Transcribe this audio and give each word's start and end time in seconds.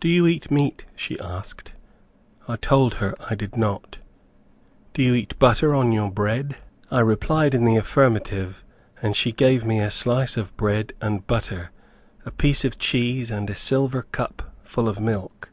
"Do 0.00 0.08
you 0.08 0.26
eat 0.26 0.50
meat?" 0.50 0.86
she 0.96 1.20
asked. 1.20 1.72
I 2.48 2.56
told 2.56 2.94
her 2.94 3.14
I 3.28 3.34
did 3.34 3.58
not. 3.58 3.98
"Do 4.94 5.02
you 5.02 5.12
eat 5.14 5.38
butter 5.38 5.74
on 5.74 5.92
your 5.92 6.10
bread?" 6.10 6.56
I 6.90 7.00
replied 7.00 7.52
in 7.54 7.66
the 7.66 7.76
affirmative, 7.76 8.64
and 9.02 9.14
she 9.14 9.32
gave 9.32 9.66
me 9.66 9.78
a 9.80 9.90
slice 9.90 10.38
of 10.38 10.56
bread 10.56 10.94
and 11.02 11.26
butter, 11.26 11.72
a 12.24 12.30
piece 12.30 12.64
of 12.64 12.78
cheese 12.78 13.30
and 13.30 13.50
a 13.50 13.54
silver 13.54 14.00
cup 14.04 14.50
full 14.62 14.88
of 14.88 14.98
milk. 14.98 15.50